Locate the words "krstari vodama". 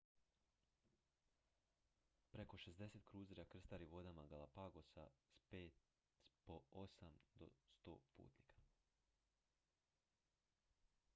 3.51-4.23